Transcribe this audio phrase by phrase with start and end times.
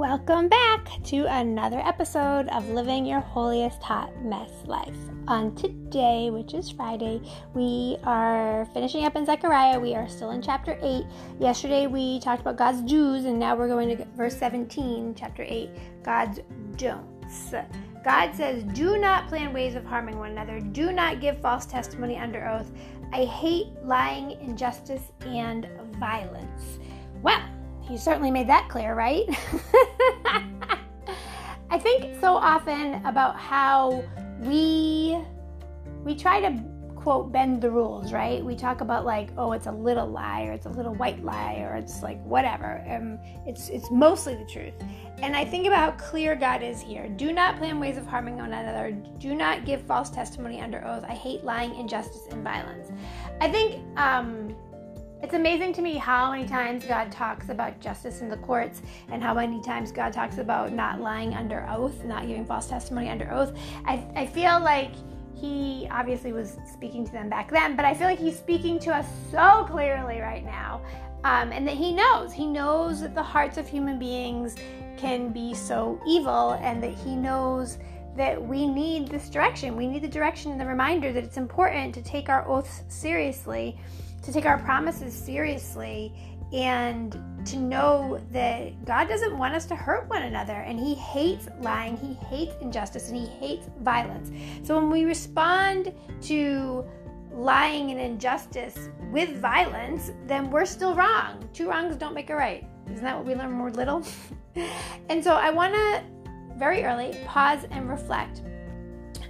[0.00, 4.96] Welcome back to another episode of Living Your Holiest Hot Mess Life.
[5.28, 7.20] On today, which is Friday,
[7.52, 9.78] we are finishing up in Zechariah.
[9.78, 11.04] We are still in chapter 8.
[11.38, 15.68] Yesterday, we talked about God's do's, and now we're going to verse 17, chapter 8,
[16.02, 16.40] God's
[16.78, 17.52] don'ts.
[18.02, 22.16] God says, Do not plan ways of harming one another, do not give false testimony
[22.16, 22.72] under oath.
[23.12, 26.78] I hate lying, injustice, and violence.
[27.20, 27.42] Well,
[27.90, 29.24] you certainly made that clear, right?
[31.70, 34.02] I think so often about how
[34.40, 35.18] we
[36.04, 36.62] we try to
[36.94, 38.44] quote bend the rules, right?
[38.44, 41.66] We talk about like, oh, it's a little lie or it's a little white lie
[41.68, 42.84] or it's like whatever.
[42.88, 44.74] Um, it's it's mostly the truth.
[45.22, 47.08] And I think about how clear God is here.
[47.08, 48.92] Do not plan ways of harming one another.
[49.18, 51.04] Do not give false testimony under oath.
[51.08, 52.90] I hate lying, injustice, and violence.
[53.40, 54.54] I think um,
[55.22, 59.22] it's amazing to me how many times God talks about justice in the courts and
[59.22, 63.30] how many times God talks about not lying under oath, not giving false testimony under
[63.30, 63.52] oath.
[63.84, 64.92] I, I feel like
[65.34, 68.94] he obviously was speaking to them back then, but I feel like he's speaking to
[68.94, 70.80] us so clearly right now.
[71.22, 72.32] Um, and that he knows.
[72.32, 74.56] He knows that the hearts of human beings
[74.96, 77.76] can be so evil, and that he knows
[78.16, 79.76] that we need this direction.
[79.76, 83.78] We need the direction and the reminder that it's important to take our oaths seriously
[84.22, 86.12] to take our promises seriously
[86.52, 87.12] and
[87.44, 91.96] to know that God doesn't want us to hurt one another and He hates lying,
[91.96, 94.30] He hates injustice, and He hates violence.
[94.62, 96.84] So when we respond to
[97.32, 101.48] lying and injustice with violence, then we're still wrong.
[101.52, 102.66] Two wrongs don't make a right.
[102.90, 104.04] Isn't that what we learn more little?
[105.08, 106.02] and so I want to
[106.56, 108.42] very early pause and reflect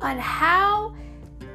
[0.00, 0.94] on how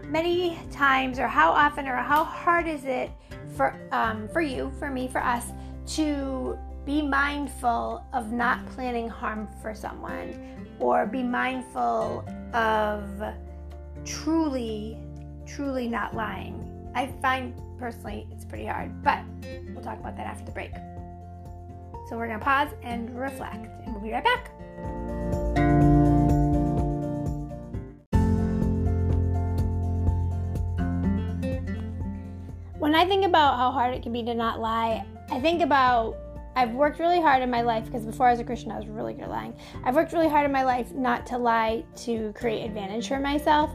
[0.07, 3.11] many times or how often or how hard is it
[3.55, 5.45] for um, for you for me for us
[5.85, 13.03] to be mindful of not planning harm for someone or be mindful of
[14.05, 14.97] truly
[15.45, 16.63] truly not lying?
[16.95, 19.19] I find personally it's pretty hard but
[19.73, 20.71] we'll talk about that after the break.
[22.09, 25.16] So we're going to pause and reflect and we'll be right back
[32.97, 36.17] I think about how hard it can be to not lie, I think about
[36.55, 38.87] I've worked really hard in my life because before I was a Christian, I was
[38.87, 39.55] really good at lying.
[39.83, 43.69] I've worked really hard in my life not to lie to create advantage for myself,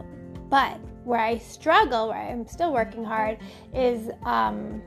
[0.50, 3.38] but where I struggle, where I'm still working hard,
[3.72, 4.82] is um,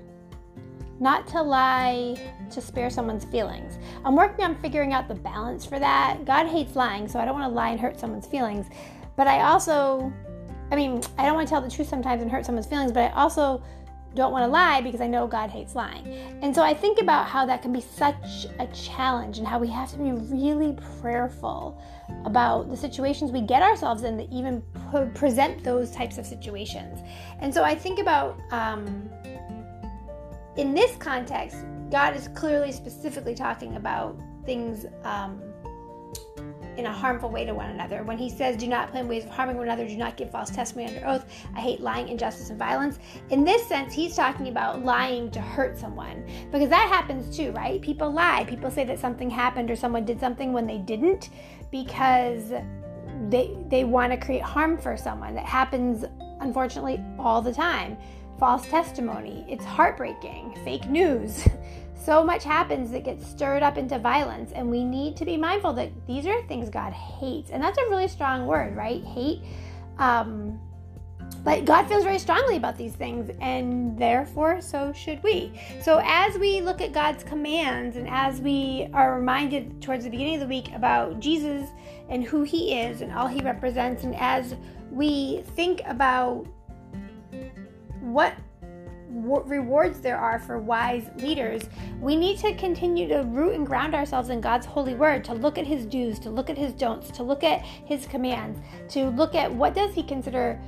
[0.99, 2.17] not to lie
[2.51, 3.79] to spare someone's feelings.
[4.03, 6.25] I'm working on figuring out the balance for that.
[6.25, 8.67] God hates lying, so I don't want to lie and hurt someone's feelings.
[9.15, 10.11] But I also,
[10.71, 13.13] I mean, I don't want to tell the truth sometimes and hurt someone's feelings, but
[13.13, 13.63] I also
[14.15, 16.07] don't want to lie because I know God hates lying.
[16.41, 19.67] And so I think about how that can be such a challenge and how we
[19.67, 21.79] have to be really prayerful
[22.23, 24.63] about the situations we get ourselves in that even
[25.13, 26.99] present those types of situations.
[27.39, 29.09] And so I think about um,
[30.55, 31.57] in this context,
[31.91, 34.85] God is clearly specifically talking about things.
[35.03, 35.41] Um,
[36.77, 38.03] in a harmful way to one another.
[38.03, 40.49] When he says, Do not plan ways of harming one another, do not give false
[40.49, 41.25] testimony under oath,
[41.55, 42.99] I hate lying, injustice, and violence.
[43.29, 47.81] In this sense, he's talking about lying to hurt someone because that happens too, right?
[47.81, 48.45] People lie.
[48.45, 51.29] People say that something happened or someone did something when they didn't
[51.71, 52.53] because
[53.29, 55.35] they, they want to create harm for someone.
[55.35, 56.05] That happens,
[56.39, 57.97] unfortunately, all the time.
[58.39, 60.57] False testimony, it's heartbreaking.
[60.63, 61.47] Fake news.
[62.05, 65.73] so much happens that gets stirred up into violence and we need to be mindful
[65.73, 69.41] that these are things god hates and that's a really strong word right hate
[69.97, 70.59] um,
[71.43, 76.37] but god feels very strongly about these things and therefore so should we so as
[76.37, 80.47] we look at god's commands and as we are reminded towards the beginning of the
[80.47, 81.69] week about jesus
[82.09, 84.53] and who he is and all he represents and as
[84.91, 86.45] we think about
[88.15, 88.33] what
[89.47, 91.63] rewards there are for wise leaders,
[91.99, 95.57] we need to continue to root and ground ourselves in God's holy word, to look
[95.57, 98.59] at his do's, to look at his don'ts, to look at his commands,
[98.89, 100.59] to look at what does he consider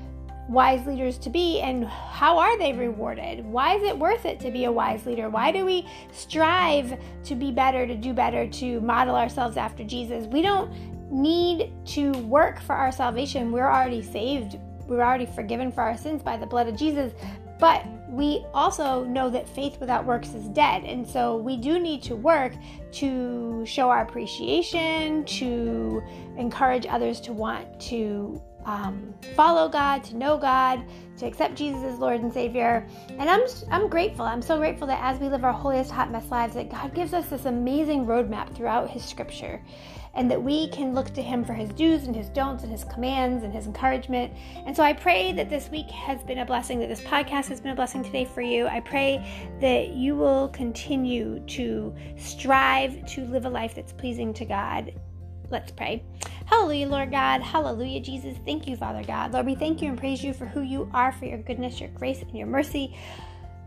[0.49, 3.45] wise leaders to be and how are they rewarded?
[3.45, 5.29] Why is it worth it to be a wise leader?
[5.29, 10.25] Why do we strive to be better, to do better, to model ourselves after Jesus?
[10.27, 10.71] We don't
[11.11, 13.51] need to work for our salvation.
[13.51, 14.57] We're already saved.
[14.87, 17.13] We're already forgiven for our sins by the blood of Jesus.
[17.59, 20.83] But we also know that faith without works is dead.
[20.83, 22.53] And so we do need to work
[22.93, 26.01] to show our appreciation, to
[26.37, 30.83] encourage others to want to um, follow God, to know God,
[31.17, 32.85] to accept Jesus as Lord and Savior.
[33.09, 33.41] And I'm
[33.71, 34.25] I'm grateful.
[34.25, 37.13] I'm so grateful that as we live our holiest hot mess lives, that God gives
[37.13, 39.63] us this amazing roadmap throughout His Scripture,
[40.15, 42.83] and that we can look to Him for His do's and His don'ts and His
[42.83, 44.33] commands and His encouragement.
[44.65, 46.79] And so I pray that this week has been a blessing.
[46.79, 48.67] That this podcast has been a blessing today for you.
[48.67, 49.25] I pray
[49.61, 54.93] that you will continue to strive to live a life that's pleasing to God.
[55.49, 56.03] Let's pray.
[56.47, 57.41] Hallelujah, Lord God.
[57.41, 58.37] Hallelujah, Jesus.
[58.45, 59.33] Thank you, Father God.
[59.33, 61.89] Lord, we thank you and praise you for who you are, for your goodness, your
[61.89, 62.95] grace, and your mercy.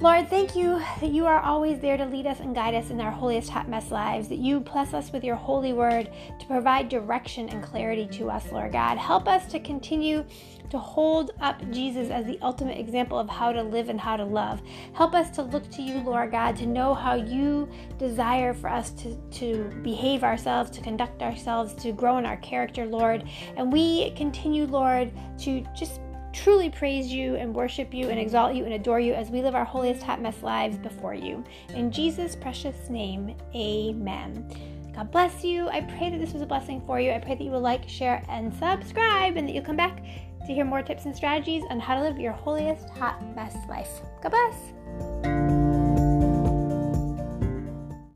[0.02, 3.02] Lord, thank you that you are always there to lead us and guide us in
[3.02, 6.88] our holiest hot mess lives, that you bless us with your holy word to provide
[6.88, 8.96] direction and clarity to us, Lord God.
[8.96, 10.24] Help us to continue
[10.70, 14.24] to hold up Jesus as the ultimate example of how to live and how to
[14.24, 14.62] love.
[14.94, 17.68] Help us to look to you, Lord God, to know how you
[17.98, 22.86] desire for us to, to behave ourselves, to conduct ourselves, to grow in our character,
[22.86, 23.28] Lord.
[23.54, 26.00] And we continue, Lord, to just
[26.32, 29.54] truly praise you and worship you and exalt you and adore you as we live
[29.54, 31.44] our holiest hot mess lives before you.
[31.74, 34.48] In Jesus' precious name, amen.
[34.94, 35.68] God bless you.
[35.68, 37.12] I pray that this was a blessing for you.
[37.12, 40.02] I pray that you will like, share, and subscribe, and that you'll come back
[40.46, 44.00] to hear more tips and strategies on how to live your holiest hot mess life.
[44.22, 45.09] God bless.